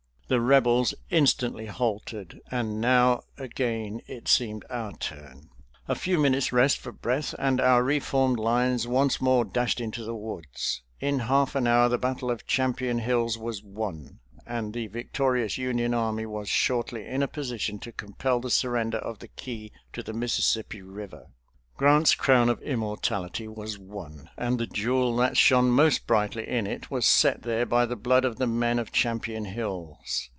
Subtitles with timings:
[0.31, 5.49] The Rebels instantly halted, and now again it seemed our turn.
[5.89, 10.05] A few minutes rest for breath and our re formed lines once more dashed into
[10.05, 10.83] the woods.
[11.01, 15.93] In half an hour the battle of Champion Hills was won, and the victorious Union
[15.93, 20.13] army was shortly in a position to compel the surrender of the key to the
[20.13, 21.27] Mississippi River.
[21.77, 26.91] Grant's crown of immortality was won, and the jewel that shone most brightly in it
[26.91, 30.29] was set there by the blood of the men of Champion Hills.